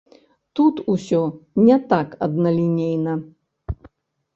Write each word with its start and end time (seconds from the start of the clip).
Тут 0.59 0.81
ўсё 0.93 1.21
не 1.67 1.77
так 1.95 2.19
адналінейна. 2.29 3.13